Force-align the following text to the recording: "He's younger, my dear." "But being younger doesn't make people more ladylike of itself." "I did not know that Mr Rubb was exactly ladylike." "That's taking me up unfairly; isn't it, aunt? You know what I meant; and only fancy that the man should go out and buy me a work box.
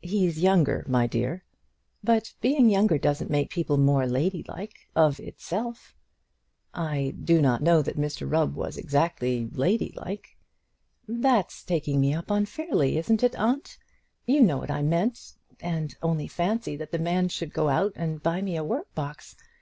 "He's 0.00 0.38
younger, 0.40 0.86
my 0.88 1.06
dear." 1.06 1.44
"But 2.02 2.32
being 2.40 2.70
younger 2.70 2.96
doesn't 2.96 3.30
make 3.30 3.50
people 3.50 3.76
more 3.76 4.06
ladylike 4.06 4.72
of 4.96 5.20
itself." 5.20 5.94
"I 6.72 7.14
did 7.22 7.42
not 7.42 7.62
know 7.62 7.82
that 7.82 7.98
Mr 7.98 8.26
Rubb 8.32 8.54
was 8.54 8.78
exactly 8.78 9.50
ladylike." 9.52 10.38
"That's 11.06 11.62
taking 11.62 12.00
me 12.00 12.14
up 12.14 12.30
unfairly; 12.30 12.96
isn't 12.96 13.22
it, 13.22 13.36
aunt? 13.36 13.76
You 14.24 14.40
know 14.40 14.56
what 14.56 14.70
I 14.70 14.80
meant; 14.80 15.34
and 15.60 15.94
only 16.00 16.26
fancy 16.26 16.74
that 16.76 16.90
the 16.90 16.98
man 16.98 17.28
should 17.28 17.52
go 17.52 17.68
out 17.68 17.92
and 17.96 18.22
buy 18.22 18.40
me 18.40 18.56
a 18.56 18.64
work 18.64 18.94
box. 18.94 19.36